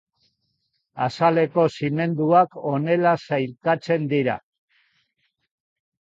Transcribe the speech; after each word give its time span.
Azaleko 1.07 1.65
zimenduak 1.81 2.57
honela 2.71 3.13
sailkatzen 3.29 4.09
dira. 4.17 4.41